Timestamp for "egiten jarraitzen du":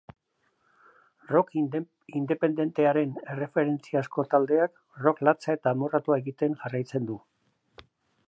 6.23-7.19